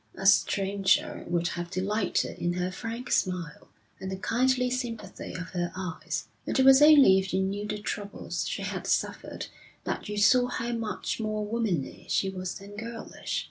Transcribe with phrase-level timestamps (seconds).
[0.15, 3.67] A stranger would have delighted in her frank smile
[3.99, 7.77] and the kindly sympathy of her eyes; and it was only if you knew the
[7.77, 9.45] troubles she had suffered
[9.83, 13.39] that you saw how much more womanly she was than girlish.